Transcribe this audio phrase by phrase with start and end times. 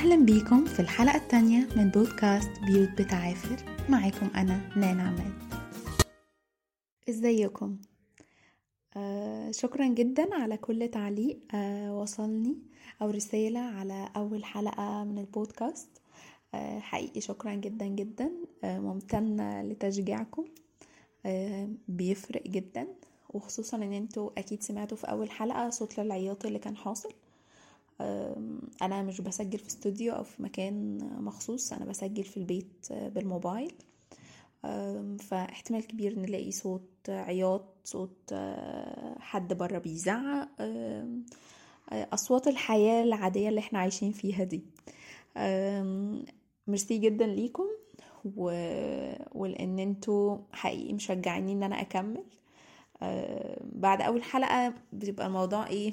[0.00, 3.56] أهلا بيكم في الحلقة الثانية من بودكاست بيوت بتعافر.
[3.88, 5.32] معاكم أنا نانا عماد.
[7.08, 7.78] إزيكم؟
[8.96, 12.56] آه شكرا جدا على كل تعليق آه وصلني
[13.02, 15.88] أو رسالة على أول حلقة من البودكاست.
[16.54, 18.30] آه حقيقي شكرا جدا جدا.
[18.64, 20.44] آه ممتنة لتشجيعكم.
[21.26, 22.86] آه بيفرق جدا
[23.34, 27.12] وخصوصا إن أنتوا أكيد سمعتوا في أول حلقة صوت العياط اللي كان حاصل.
[28.82, 33.72] أنا مش بسجل في استوديو أو في مكان مخصوص أنا بسجل في البيت بالموبايل.
[35.18, 38.34] فاحتمال كبير نلاقي صوت عياط صوت
[39.18, 40.48] حد بره بيزعق.
[41.92, 44.62] أصوات الحياة العادية اللي إحنا عايشين فيها دي.
[46.66, 47.64] ميرسي جدا ليكم
[48.36, 48.44] و...
[49.34, 52.24] ولأن أنتوا حقيقي مشجعيني إن أنا أكمل.
[53.72, 55.92] بعد أول حلقة بتبقى الموضوع إيه؟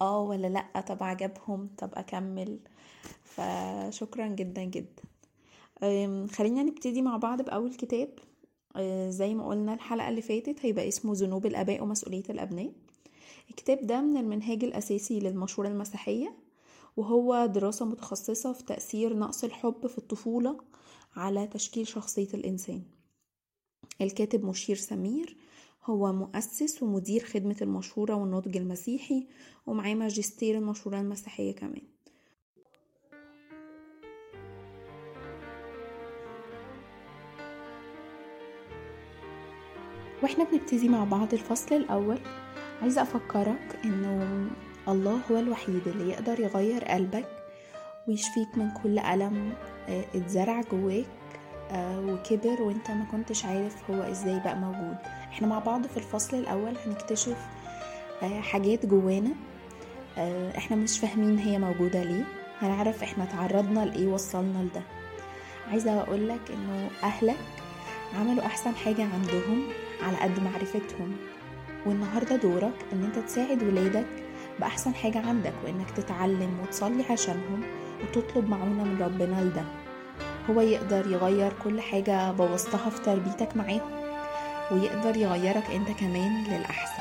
[0.00, 2.58] آه ولا لأ طب عجبهم طب أكمل.
[3.24, 5.02] فشكرا جدا جدا.
[6.26, 8.08] خلينا نبتدي مع بعض بأول كتاب.
[9.08, 12.72] زي ما قلنا الحلقة اللي فاتت هيبقى اسمه ذنوب الآباء ومسؤولية الأبناء.
[13.50, 16.36] الكتاب ده من المنهاج الأساسي للمشوره المسيحية
[16.96, 20.58] وهو دراسة متخصصة في تأثير نقص الحب في الطفولة
[21.16, 22.82] على تشكيل شخصية الإنسان.
[24.00, 25.36] الكاتب مشير سمير
[25.84, 29.26] هو مؤسس ومدير خدمة المشورة والنضج المسيحي
[29.66, 31.82] ومعاه ماجستير المشورة المسيحية كمان.
[40.22, 42.18] وإحنا بنبتدي مع بعض الفصل الأول
[42.82, 44.50] عايزة أفكرك إنه
[44.88, 47.28] الله هو الوحيد اللي يقدر يغير قلبك
[48.08, 49.52] ويشفيك من كل ألم
[49.88, 51.19] اتزرع جواك.
[51.78, 54.96] وكبر وانت ما كنتش عارف هو إزاي بقى موجود.
[55.32, 57.36] إحنا مع بعض في الفصل الأول هنكتشف
[58.40, 59.30] حاجات جوانا
[60.56, 62.24] إحنا مش فاهمين هي موجودة ليه.
[62.60, 64.82] هنعرف إحنا تعرضنا لإيه وصلنا لده.
[65.70, 67.36] عايزة أقولك إنه أهلك
[68.20, 69.62] عملوا أحسن حاجة عندهم
[70.02, 71.16] على قد معرفتهم.
[71.86, 74.06] والنهاردة دورك إن أنت تساعد ولادك
[74.60, 77.62] بأحسن حاجة عندك وإنك تتعلم وتصلي عشانهم
[78.02, 79.64] وتطلب معونة من ربنا لده.
[80.50, 83.92] هو يقدر يغير كل حاجة بوظتها في تربيتك معاهم
[84.72, 87.00] ويقدر يغيرك انت كمان للأحسن.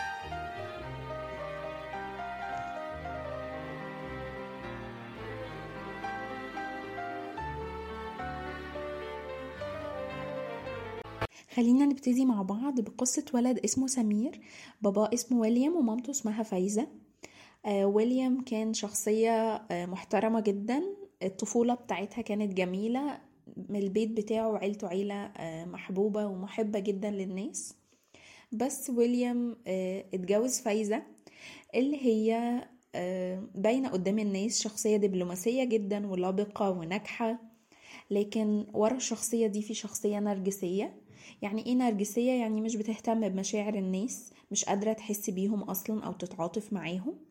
[11.56, 14.42] خلينا نبتدي مع بعض بقصة ولد اسمه سمير.
[14.82, 16.88] بابا اسمه ويليام ومامته اسمها فايزة.
[17.66, 20.84] آه ويليام كان شخصية آه محترمة جدا.
[21.24, 23.29] الطفولة بتاعتها كانت جميلة.
[23.70, 25.32] من البيت بتاعه وعيلته عيلة
[25.66, 27.76] محبوبة ومحبة جدا للناس.
[28.52, 29.58] بس ويليام
[30.14, 31.04] اتجوز فايزة
[31.76, 32.62] اللي هي
[33.56, 37.40] باينة قدام الناس شخصية دبلوماسية جدا ولبقة وناجحة.
[38.12, 40.96] لكن ورا الشخصية دي في شخصية نرجسية.
[41.42, 46.74] يعني إيه نرجسية؟ يعني مش بتهتم بمشاعر الناس مش قادرة تحس بيهم أصلا أو تتعاطف
[46.74, 47.29] معاهم.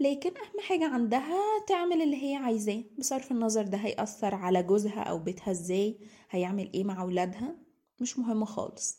[0.00, 1.36] لكن أهم حاجة عندها
[1.68, 5.98] تعمل اللي هي عايزاه بصرف النظر ده هيأثر على جوزها أو بيتها إزاي
[6.30, 7.56] هيعمل إيه مع ولادها؟
[8.00, 8.98] مش مهم خالص.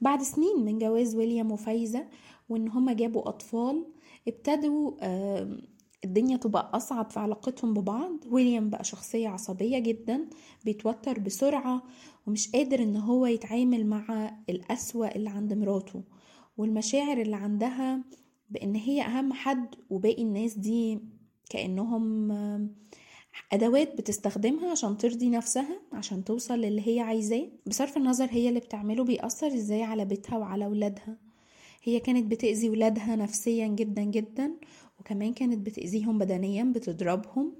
[0.00, 2.06] بعد سنين من جواز ويليام وفايزة
[2.48, 3.86] وإن هما جابوا أطفال
[4.28, 4.92] ابتدوا
[6.04, 8.12] الدنيا تبقى أصعب في علاقتهم ببعض.
[8.30, 10.28] ويليام بقى شخصية عصبية جدا
[10.64, 11.82] بيتوتر بسرعة
[12.26, 16.02] ومش قادر إن هو يتعامل مع الأسوأ اللي عند مراته
[16.58, 18.04] والمشاعر اللي عندها.
[18.50, 20.98] بإن هي أهم حد وباقي الناس دي
[21.50, 22.32] كأنهم
[23.52, 27.48] أدوات بتستخدمها عشان ترضي نفسها عشان توصل للي هي عايزاه.
[27.66, 31.18] بصرف النظر هي اللي بتعمله بيأثر إزاي على بيتها وعلى ولادها.
[31.82, 34.52] هي كانت بتأذي ولادها نفسيا جدا جدا
[35.00, 37.52] وكمان كانت بتأذيهم بدنيا بتضربهم.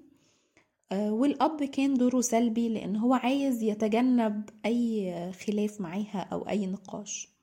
[0.92, 7.35] والأب كان دوره سلبي لأن هو عايز يتجنب أي خلاف معاها أو أي نقاش.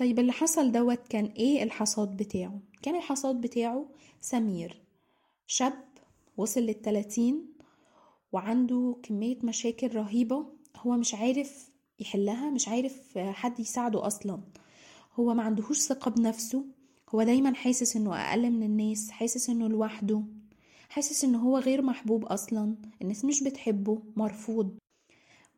[0.00, 3.86] طيب اللي حصل دوت كان إيه الحصاد بتاعه؟ كان الحصاد بتاعه
[4.20, 4.80] سمير.
[5.46, 5.84] شاب
[6.36, 7.46] وصل للتلاتين
[8.32, 10.46] وعنده كمية مشاكل رهيبة.
[10.76, 14.40] هو مش عارف يحلها مش عارف حد يساعده أصلا.
[15.14, 16.64] هو ما عندهوش ثقة بنفسه.
[17.14, 20.22] هو دايما حاسس إنه أقل من الناس حاسس إنه لوحده
[20.88, 24.78] حاسس انه هو غير محبوب أصلا الناس مش بتحبه مرفوض.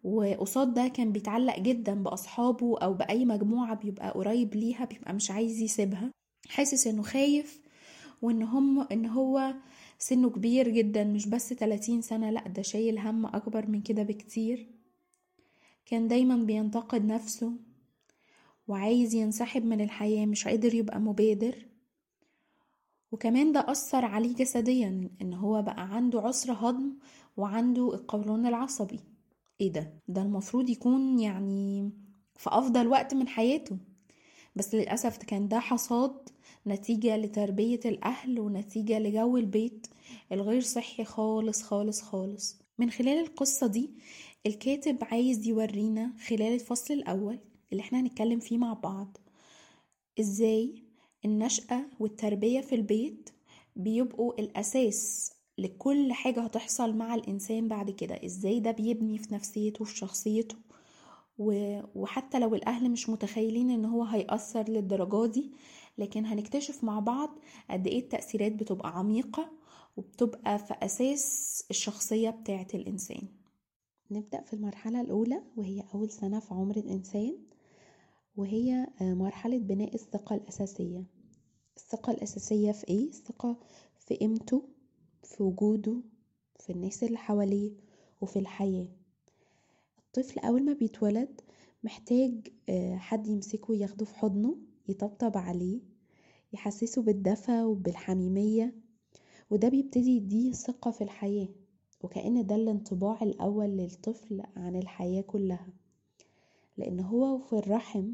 [0.04, 5.60] وقصاد ده كان بيتعلق جدا بأصحابه أو بأي مجموعة بيبقى قريب ليها بيبقى مش عايز
[5.60, 6.10] يسيبها.
[6.48, 7.62] حاسس إنه خايف
[8.22, 9.54] وإن هم إن هو
[9.98, 14.66] سنه كبير جدا مش بس 30 سنة لأ ده شايل هم أكبر من كده بكتير.
[15.86, 17.52] كان دايما بينتقد نفسه
[18.68, 21.66] وعايز ينسحب من الحياة مش قادر يبقى مبادر.
[23.12, 26.92] وكمان ده أثر عليه جسديا إن هو بقى عنده عسر هضم
[27.36, 29.00] وعنده القولون العصبي.
[29.62, 31.90] إيه ده؟ ده المفروض يكون يعني
[32.36, 33.76] في أفضل وقت من حياته.
[34.56, 36.28] بس للأسف كان ده حصاد
[36.66, 39.86] نتيجة لتربية الأهل ونتيجة لجو البيت
[40.32, 42.58] الغير صحي خالص خالص خالص.
[42.78, 43.90] من خلال القصة دي
[44.46, 47.38] الكاتب عايز يورينا خلال الفصل الأول
[47.72, 49.16] اللي إحنا هنتكلم فيه مع بعض
[50.20, 50.82] إزاي
[51.24, 53.30] النشأة والتربية في البيت
[53.76, 59.96] بيبقوا الأساس لكل حاجة هتحصل مع الإنسان بعد كده إزاي ده بيبني في نفسيته وفي
[59.96, 60.56] شخصيته.
[61.94, 65.52] وحتى لو الأهل مش متخيلين إن هو هيأثر للدرجة دي
[65.98, 67.30] لكن هنكتشف مع بعض
[67.70, 69.50] قد إيه التأثيرات بتبقى عميقة
[69.96, 73.22] وبتبقى في أساس الشخصية بتاعة الإنسان.
[74.10, 77.36] نبدأ في المرحلة الأولى وهي أول سنة في عمر الإنسان
[78.36, 81.04] وهي آه، مرحلة بناء الثقة الأساسية.
[81.76, 83.56] الثقة الأساسية في إيه؟ الثقة
[84.06, 84.62] في قيمته
[85.22, 85.96] في وجوده
[86.58, 87.72] في الناس اللي حواليه
[88.20, 88.88] وفي الحياة.
[89.98, 91.40] الطفل أول ما بيتولد
[91.84, 94.56] محتاج آه، حد يمسكه ياخده في حضنه
[94.88, 95.80] يطبطب عليه
[96.52, 98.74] يحسسه بالدفى وبالحميمية
[99.50, 101.48] وده بيبتدي يديه ثقة في الحياة
[102.02, 105.68] وكأن ده الانطباع الأول للطفل عن الحياة كلها.
[106.76, 108.12] لأن هو في الرحم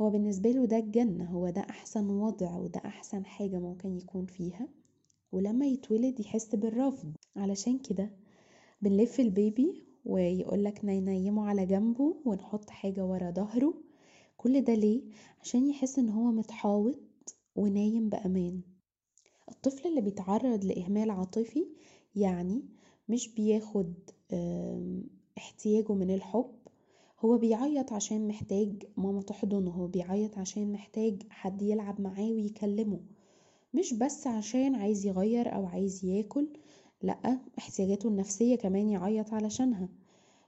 [0.00, 4.68] هو بالنسبة له ده الجنة هو ده أحسن وضع وده أحسن حاجة ممكن يكون فيها.
[5.32, 7.12] ولما يتولد يحس بالرفض.
[7.36, 8.10] علشان كده
[8.82, 13.74] بنلف البيبي ويقولك نينيمه على جنبه ونحط حاجة ورا ظهره.
[14.36, 15.02] كل ده ليه؟
[15.42, 16.98] عشان يحس إن هو متحاوط
[17.56, 18.60] ونايم بأمان.
[19.48, 21.66] الطفل اللي بيتعرض لإهمال عاطفي
[22.16, 22.62] يعني
[23.08, 23.94] مش بياخد
[25.38, 26.50] احتياجه من الحب.
[27.20, 33.00] هو بيعيط عشان محتاج ماما تحضنه هو بيعيط عشان محتاج حد يلعب معاه ويكلمه.
[33.74, 36.48] مش بس عشان عايز يغير أو عايز ياكل
[37.02, 39.88] لأ احتياجاته النفسية كمان يعيط علشانها.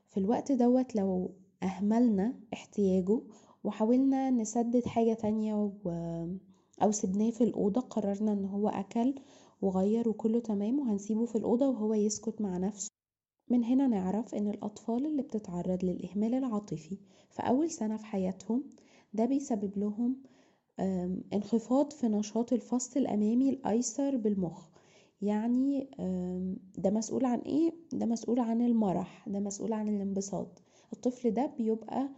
[0.09, 1.31] في الوقت دوت لو
[1.63, 3.21] أهملنا احتياجه
[3.65, 5.91] وحاولنا نسدد حاجة تانية و...
[6.83, 9.15] أو سبناه في الأوضة قررنا إن هو أكل
[9.63, 12.91] وغير وكله تمام وهنسيبه في الأوضة وهو يسكت مع نفسه.
[13.49, 16.99] من هنا نعرف إن الأطفال اللي بتتعرض للإهمال العاطفي
[17.31, 18.65] في أول سنة في حياتهم
[19.13, 20.17] ده بيسبب لهم
[21.33, 24.69] انخفاض في نشاط الفص الأمامي الأيسر بالمخ.
[25.23, 25.91] يعني
[26.79, 30.63] ده مسؤول عن إيه؟ ده مسؤول عن المرح ده مسؤول عن الانبساط.
[30.93, 32.09] الطفل ده بيبقى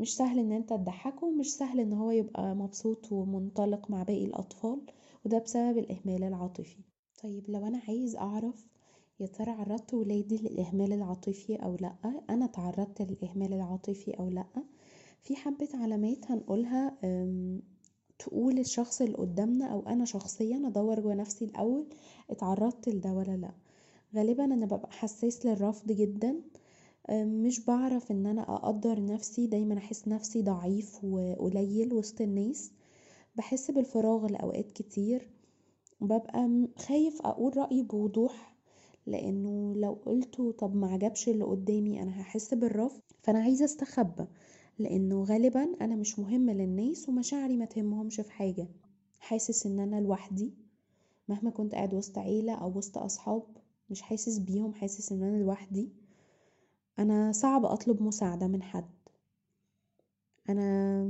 [0.00, 4.80] مش سهل إن أنت تضحكه مش سهل إن هو يبقى مبسوط ومنطلق مع باقي الأطفال
[5.24, 6.78] وده بسبب الإهمال العاطفي.
[7.22, 8.66] طيب لو أنا عايز أعرف
[9.20, 11.94] يا ترى عرضت ولادي للإهمال العاطفي أو لأ؟
[12.30, 14.46] أنا تعرضت للإهمال العاطفي أو لأ؟
[15.22, 16.96] في حبة علامات هنقولها
[18.18, 21.86] تقول الشخص اللي قدامنا أو أنا شخصيا أدور جوا نفسي الأول
[22.30, 23.50] اتعرضت لده ولا لأ.
[24.16, 26.40] غالبا أنا ببقى حساس للرفض جدا
[27.12, 32.72] مش بعرف إن أنا أقدر نفسي دايما أحس نفسي ضعيف وقليل وسط الناس.
[33.36, 35.30] بحس بالفراغ لأوقات كتير.
[36.00, 38.56] ببقى خايف أقول رايي بوضوح
[39.06, 43.00] لأنه لو قلته طب ما عجبش اللي قدامي أنا هحس بالرفض.
[43.22, 44.24] فأنا عايزة أستخبى.
[44.80, 48.68] لأنه غالبا أنا مش مهم للناس ومشاعري ما تهمهمش في حاجة.
[49.20, 50.52] حاسس إن أنا لوحدي
[51.28, 53.42] مهما كنت قاعد وسط عيلة أو وسط أصحاب
[53.90, 55.90] مش حاسس بيهم حاسس إن أنا لوحدي.
[56.98, 58.90] أنا صعب أطلب مساعدة من حد.
[60.48, 61.04] أنا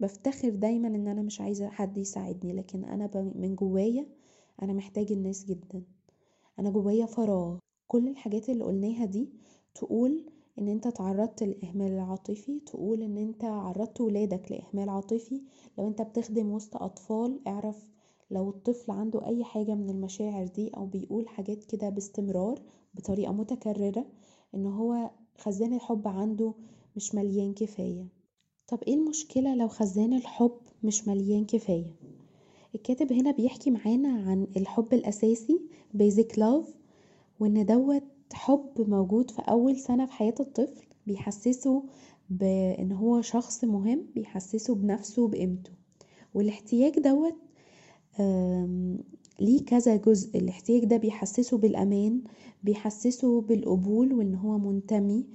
[0.00, 4.06] بفتخر دايما إن أنا مش عايزة حد يساعدني لكن أنا من جوايا
[4.62, 5.82] أنا محتاج الناس جدا.
[6.58, 7.58] أنا جوايا فراغ.
[7.88, 9.28] كل الحاجات اللي قلناها دي
[9.74, 15.40] تقول إن أنت تعرضت للاهمال العاطفي تقول إن أنت عرضت ولادك لإهمال عاطفي.
[15.78, 17.86] لو أنت بتخدم وسط أطفال اعرف
[18.30, 22.62] لو الطفل عنده أي حاجة من المشاعر دي أو بيقول حاجات كده باستمرار
[22.94, 24.06] بطريقة متكررة
[24.54, 26.54] إن هو خزان الحب عنده
[26.96, 28.06] مش مليان كفاية.
[28.68, 31.94] طب إيه المشكلة لو خزان الحب مش مليان كفاية؟
[32.74, 35.60] الكاتب هنا بيحكي معانا عن الحب الأساسي
[35.96, 36.66] basic love
[37.40, 38.02] وإن دوت
[38.34, 41.82] حب موجود في أول سنة في حياة الطفل بيحسسه
[42.30, 45.70] بأن هو شخص مهم بيحسسه بنفسه بقيمته.
[46.34, 47.34] والاحتياج دوت
[49.40, 50.38] ليه كذا جزء.
[50.38, 52.22] الاحتياج ده بيحسسه بالأمان
[52.62, 55.26] بيحسسه بالقبول وإن هو منتمي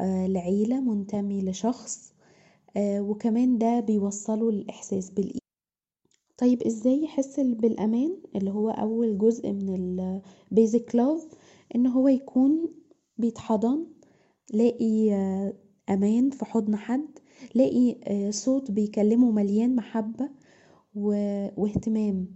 [0.00, 2.12] آه، لعيلة منتمي لشخص
[2.76, 5.38] آه، وكمان ده بيوصله للإحساس بالإيمان
[6.38, 9.68] طيب إزاي يحس بالأمان؟ اللي هو أول جزء من
[10.50, 11.28] البيزك لوف
[11.74, 12.68] إن هو يكون
[13.18, 13.86] بيتحضن
[14.52, 15.10] لاقي
[15.90, 17.18] أمان في حضن حد
[17.54, 17.96] لاقي
[18.32, 20.30] صوت بيكلمه مليان محبة
[20.94, 22.28] واهتمام.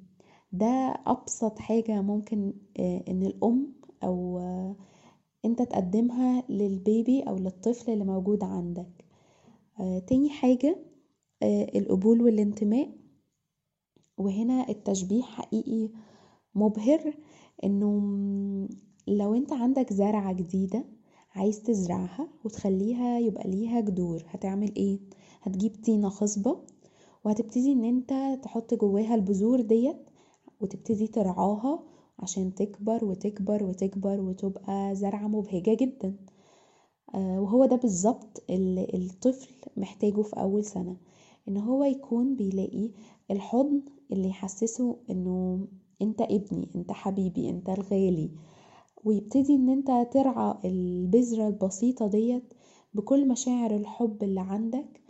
[0.52, 3.72] ده أبسط حاجة ممكن إن الأم
[4.04, 4.38] أو
[5.44, 9.04] أنت تقدمها للبيبي أو للطفل اللي موجود عندك.
[10.06, 10.78] تاني حاجة
[11.76, 12.88] القبول والانتماء.
[14.18, 15.90] وهنا التشبيه حقيقي
[16.54, 17.14] مبهر
[17.64, 18.00] إنه
[19.08, 20.84] لو انت عندك زرعة جديدة
[21.34, 24.98] عايز تزرعها وتخليها يبقى ليها جذور هتعمل إيه؟
[25.42, 26.56] هتجيب طينة خصبة
[27.24, 29.96] وهتبتدي ان انت تحط جواها البذور ديت
[30.60, 31.82] وتبتدي ترعاها
[32.18, 36.14] عشان تكبر وتكبر وتكبر وتبقى زرعة مبهجة جدا.
[37.14, 40.96] وهو ده بالظبط اللي الطفل محتاجه في أول سنة
[41.48, 42.90] إن هو يكون بيلاقي
[43.30, 43.82] الحضن
[44.12, 45.66] اللي يحسسه إنه
[46.02, 48.30] أنت ابني أنت حبيبي أنت الغالي.
[49.04, 52.54] ويبتدي إن أنت ترعى البذرة البسيطة ديت
[52.94, 55.00] بكل مشاعر الحب اللي عندك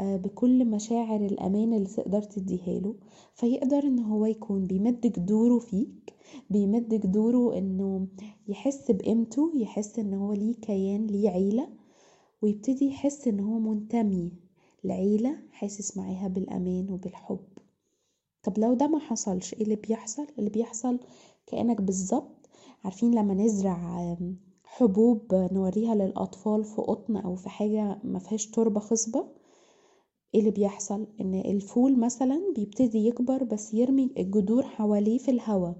[0.00, 2.94] بكل مشاعر الأمان اللي تقدر تديها له
[3.34, 6.14] فيقدر إن هو يكون بيمد جذوره فيك
[6.50, 8.06] بيمد جذوره إنه
[8.48, 11.68] يحس بقيمته يحس إن هو ليه كيان ليه عيلة
[12.42, 14.32] ويبتدي يحس إن هو منتمي
[14.84, 17.38] لعيلة حاسس معاها بالأمان وبالحب.
[18.42, 20.98] طب لو ده ما حصلش إيه اللي بيحصل؟ اللي بيحصل
[21.46, 22.43] كأنك بالظبط
[22.84, 24.16] عارفين لما نزرع
[24.64, 29.26] حبوب نوريها للأطفال في قطن أو في حاجة ما فيهاش تربة خصبة
[30.34, 35.74] إيه اللي بيحصل؟ إن الفول مثلا بيبتدي يكبر بس يرمي الجذور حواليه في الهواء.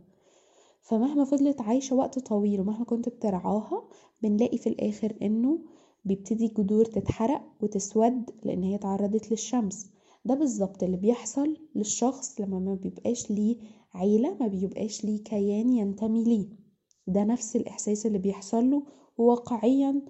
[0.82, 3.82] فمهما فضلت عايشة وقت طويل ومهما كنت بترعاها
[4.22, 5.58] بنلاقي في الآخر إنه
[6.04, 9.86] بيبتدي الجذور تتحرق وتسود لأن هي تعرضت للشمس.
[10.24, 13.56] ده بالظبط اللي بيحصل للشخص لما ما بيبقاش ليه
[13.94, 16.63] عيلة ما بيبقاش ليه كيان ينتمي ليه.
[17.06, 18.82] ده نفس الإحساس اللي بيحصل له.
[19.18, 20.02] وواقعيا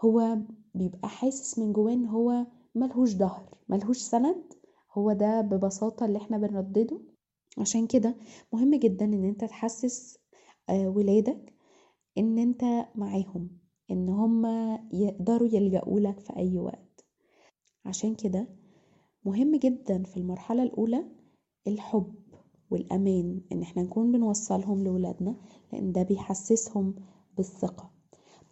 [0.00, 0.38] هو
[0.74, 4.42] بيبقى حاسس من جواه إن هو ملهوش ظهر ملهوش سند.
[4.92, 7.00] هو ده ببساطة اللي إحنا بنردده.
[7.58, 8.16] عشان كده
[8.52, 10.18] مهم جدا إن أنت تحسس
[10.70, 11.54] ولادك
[12.18, 12.64] إن أنت
[12.94, 13.50] معاهم
[13.90, 14.46] إن هم
[14.92, 17.04] يقدروا يلجأوا لك في أي وقت.
[17.84, 18.48] عشان كده
[19.24, 21.04] مهم جدا في المرحلة الأولى
[21.66, 22.14] الحب.
[22.70, 25.36] والأمان إن إحنا نكون بنوصلهم لولادنا
[25.72, 26.94] لأن ده بيحسسهم
[27.36, 27.90] بالثقة.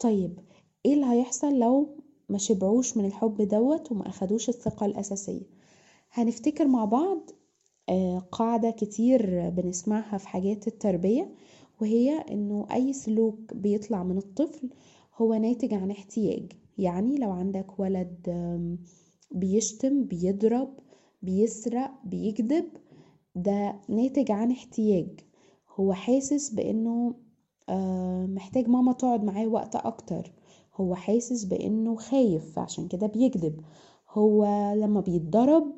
[0.01, 0.39] طيب
[0.87, 1.97] إيه اللي هيحصل لو
[2.29, 5.47] ما شبعوش من الحب دوت وما أخدوش الثقة الأساسية؟
[6.13, 7.31] هنفتكر مع بعض
[8.33, 11.35] قاعدة كتير بنسمعها في حاجات التربية
[11.81, 14.71] وهي إنه أي سلوك بيطلع من الطفل
[15.17, 16.53] هو ناتج عن احتياج.
[16.79, 18.17] يعني لو عندك ولد
[19.31, 20.69] بيشتم بيضرب
[21.23, 22.65] بيسرق بيكذب
[23.43, 25.07] ده ناتج عن احتياج.
[25.77, 27.15] هو حاسس بإنه
[28.35, 30.33] محتاج ماما تقعد معاه وقت أكتر.
[30.77, 33.61] هو حاسس بإنه خايف عشان كده بيكذب.
[34.11, 34.45] هو
[34.77, 35.75] لما بيتضرب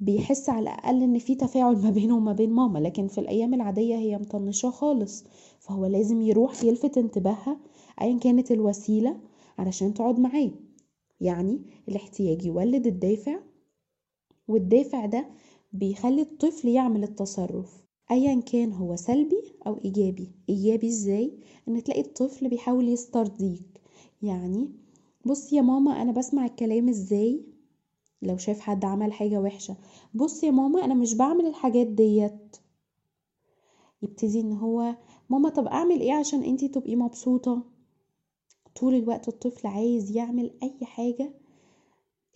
[0.00, 3.96] بيحس على الأقل إن في تفاعل ما بينه وما بين ماما لكن في الأيام العادية
[3.96, 5.24] هي مطنشاه خالص.
[5.58, 7.56] فهو لازم يروح يلفت انتباهها
[8.00, 9.16] ايا كانت الوسيلة
[9.58, 10.50] علشان تقعد معاه.
[11.20, 13.36] يعني الاحتياج يولد الدافع
[14.48, 15.26] والدافع ده
[15.72, 20.32] بيخلي الطفل يعمل التصرف ايا كان هو سلبي أو إيجابي.
[20.48, 23.80] إيجابي إزاي؟ إن تلاقي الطفل بيحاول يسترضيك.
[24.22, 24.68] يعني
[25.26, 27.44] بص يا ماما أنا بسمع الكلام إزاي؟
[28.22, 29.76] لو شاف حد عمل حاجة وحشة.
[30.14, 32.56] بص يا ماما أنا مش بعمل الحاجات ديت.
[34.02, 34.96] يبتدي إن هو
[35.30, 37.62] ماما طب أعمل إيه عشان أنتي تبقي مبسوطة؟
[38.80, 41.39] طول الوقت الطفل عايز يعمل أي حاجة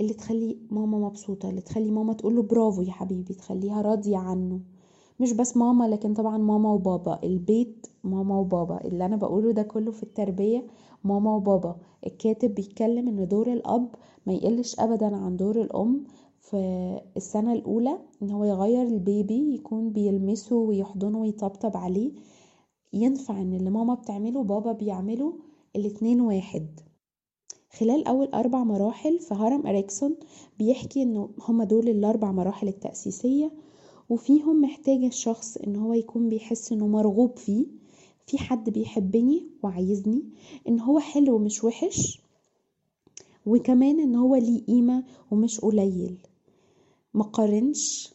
[0.00, 4.60] اللي تخلي ماما مبسوطة اللي تخلي ماما تقوله برافو يا حبيبي تخليها راضية عنه.
[5.20, 7.18] مش بس ماما لكن طبعا ماما وبابا.
[7.24, 8.84] البيت ماما وبابا.
[8.84, 10.66] اللي أنا بقوله ده كله في التربية
[11.04, 11.76] ماما وبابا.
[12.06, 13.88] الكاتب بيتكلم إن دور الأب
[14.26, 16.04] ما يقلش ابدا عن دور الأم
[16.40, 16.56] في
[17.16, 22.12] السنة الأولى إن هو يغير البيبي يكون بيلمسه ويحضنه ويطبطب عليه.
[22.92, 25.34] ينفع إن اللي ماما بتعمله بابا بيعمله
[25.76, 26.66] الاتنين واحد.
[27.78, 30.16] خلال أول أربع مراحل في هرم أريكسون
[30.58, 33.50] بيحكي إنه هما دول الأربع مراحل التأسيسية
[34.10, 37.66] وفيهم محتاج الشخص إن هو يكون بيحس إنه مرغوب فيه.
[38.26, 40.22] في حد بيحبني وعايزني
[40.68, 42.20] إن هو حلو مش وحش
[43.46, 46.16] وكمان إن هو ليه قيمة ومش قليل.
[47.14, 48.14] مقارنش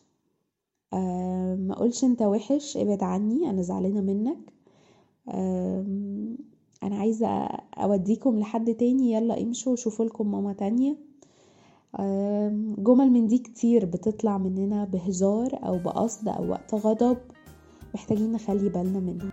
[0.94, 4.54] آه ما قولش أنت وحش ابعد عني أنا زعلانة منك.
[5.30, 5.86] آه
[6.83, 7.27] أنا عايزة
[7.77, 10.98] أوديكم لحد تاني يلا امشوا وشوفوا لكم ماما تانية.
[12.77, 17.17] جمل من دي كتير بتطلع مننا بهزار أو بقصد أو وقت غضب.
[17.93, 19.31] محتاجين نخلي بالنا منها.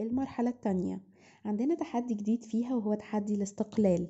[0.00, 1.00] المرحلة التانية.
[1.44, 4.08] عندنا تحدي جديد فيها وهو تحدي الاستقلال.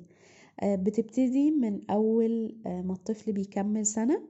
[0.59, 4.21] آه، بتبتدي من أول آه، ما الطفل بيكمل سنة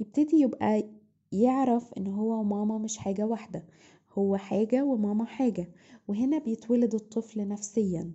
[0.00, 0.84] يبتدي يبقى
[1.32, 3.64] يعرف إن هو وماما مش حاجة واحدة
[4.12, 5.68] هو حاجة وماما حاجة
[6.08, 8.12] وهنا بيتولد الطفل نفسيا.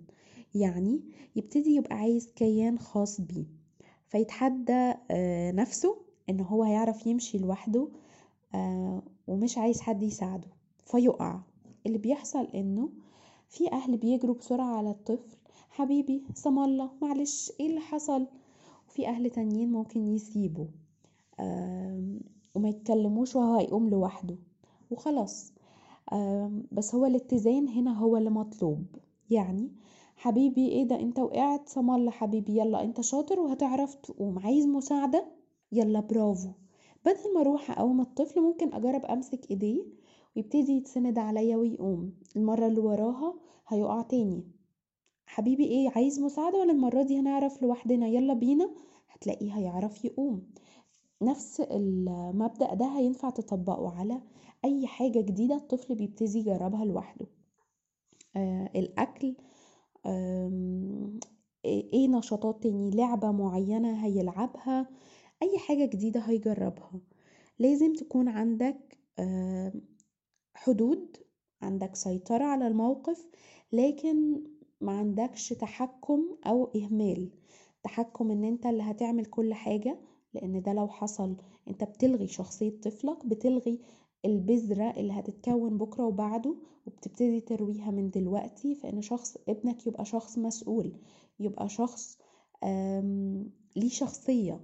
[0.54, 1.00] يعني
[1.36, 3.44] يبتدي يبقى عايز كيان خاص بيه
[4.08, 5.96] فيتحدى آه، نفسه
[6.30, 7.88] إن هو هيعرف يمشي لوحده
[9.28, 10.48] ومش عايز حد يساعده
[10.86, 11.40] فيقع.
[11.86, 12.88] اللي بيحصل إنه
[13.48, 15.36] في أهل بيجروا بسرعة على الطفل.
[15.70, 16.90] حبيبي سم الله.
[17.02, 18.26] معلش إيه اللي حصل؟
[18.88, 20.66] وفي أهل تانيين ممكن يسيبوا.
[22.54, 24.36] وما يتكلموش وهو هيقوم لوحده.
[24.90, 25.52] وخلاص.
[26.72, 28.84] بس هو الاتزان هنا هو اللي مطلوب.
[29.30, 29.70] يعني
[30.16, 32.58] حبيبي إيه ده؟ أنت وقعت؟ سم الله حبيبي.
[32.58, 34.38] يلا أنت شاطر وهتعرف تقوم.
[34.38, 35.26] عايز مساعدة؟
[35.72, 36.50] يلا برافو.
[37.04, 39.84] بدل ما أروح أقوم الطفل ممكن أجرب أمسك إيديه
[40.36, 42.12] ويبتدي يتسند عليا ويقوم.
[42.36, 43.34] المرة اللي وراها
[43.68, 44.44] هيقع تاني.
[45.26, 48.70] حبيبي إيه عايز مساعدة ولا المرة دي هنعرف لوحدنا؟ يلا بينا.
[49.08, 50.42] هتلاقيه هيعرف يقوم.
[51.22, 54.20] نفس المبدأ ده هينفع تطبقه على
[54.64, 57.26] أي حاجة جديدة الطفل بيبتدي يجربها لوحده.
[58.36, 59.34] آه الأكل
[61.64, 64.88] إيه نشاطات تاني؟ لعبة معينة هيلعبها.
[65.42, 67.00] أي حاجة جديدة هيجربها.
[67.58, 68.98] لازم تكون عندك
[70.56, 71.16] حدود
[71.62, 73.26] عندك سيطرة على الموقف
[73.72, 74.44] لكن
[74.80, 77.30] ما عندكش تحكم أو إهمال.
[77.82, 79.98] تحكم إن أنت اللي هتعمل كل حاجة
[80.34, 81.36] لأن ده لو حصل
[81.68, 83.80] أنت بتلغي شخصية طفلك بتلغي
[84.24, 90.92] البذرة اللي هتتكون بكرة وبعده وبتبتدي ترويها من دلوقتي فإن شخص ابنك يبقى شخص مسؤول
[91.40, 92.18] يبقى شخص
[93.76, 94.60] ليه شخصية.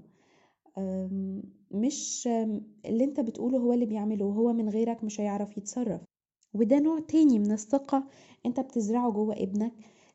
[1.71, 2.29] مش
[2.87, 6.01] اللي انت بتقوله هو اللي بيعمله وهو من غيرك مش هيعرف يتصرف.
[6.55, 8.05] وده نوع تاني من الثقة
[8.47, 9.73] انت بتزرعه جوه ابنك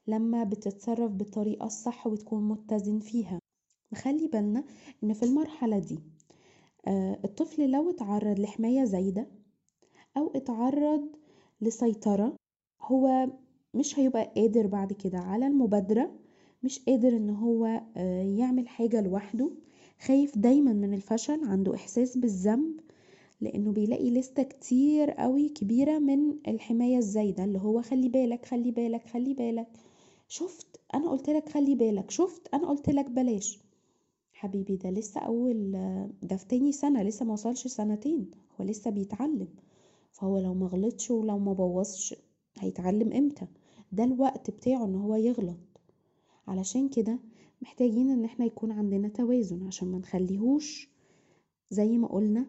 [0.07, 3.39] لما بتتصرف بالطريقة الصح وتكون متزن فيها.
[3.93, 4.63] نخلي بالنا
[5.03, 5.99] ان في المرحلة دي
[6.87, 9.27] آه، الطفل لو اتعرض لحماية زايدة
[10.17, 11.15] أو اتعرض
[11.61, 12.35] لسيطرة
[12.81, 13.27] هو
[13.73, 16.11] مش هيبقى قادر بعد كده على المبادرة
[16.63, 17.65] مش قادر ان هو
[17.97, 19.51] آه، يعمل حاجة لوحده.
[20.05, 22.79] خايف دايما من الفشل عنده إحساس بالذنب
[23.41, 29.07] لأنه بيلاقي لستة كتير قوي كبيرة من الحماية الزايدة اللي هو خلي بالك خلي بالك
[29.07, 29.67] خلي بالك.
[30.27, 32.11] شفت؟ أنا قلت لك خلي بالك.
[32.11, 33.59] شفت؟ أنا قلت لك بلاش.
[34.33, 35.71] حبيبي ده لسه أول
[36.23, 38.31] ده في تاني سنة لسه ما وصلش سنتين.
[38.61, 39.47] هو لسه بيتعلم.
[40.11, 42.15] فهو لو ما غلطش ولو ما بوظش
[42.59, 43.47] هيتعلم إمتى؟
[43.91, 45.57] ده الوقت بتاعه إن هو يغلط.
[46.47, 47.19] علشان كده
[47.61, 50.89] محتاجين إن إحنا يكون عندنا توازن عشان ما نخليهوش
[51.69, 52.45] زي ما قلنا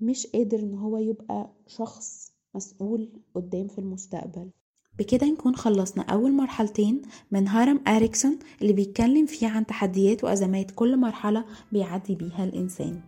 [0.00, 4.50] مش قادر إن هو يبقى شخص مسؤول قدام في المستقبل.
[4.98, 10.96] بكده نكون خلصنا أول مرحلتين من هرم أريكسون اللي بيتكلم فيه عن تحديات وأزمات كل
[10.96, 13.00] مرحلة بيعدي بيها الإنسان.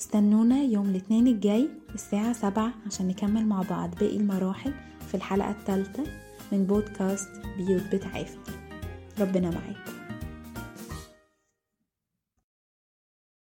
[0.00, 4.72] استنونا يوم الاثنين الجاي الساعة سبعة عشان نكمل مع بعض باقي المراحل
[5.08, 6.04] في الحلقة الثالثة
[6.52, 8.38] من بودكاست بيوت بتعافي.
[9.20, 9.95] ربنا معاكم.